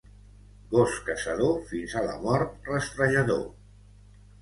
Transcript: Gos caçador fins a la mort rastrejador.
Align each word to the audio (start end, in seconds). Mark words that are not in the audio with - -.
Gos 0.71 0.95
caçador 1.09 1.53
fins 1.73 1.95
a 2.01 2.05
la 2.09 2.17
mort 2.27 2.73
rastrejador. 2.73 3.49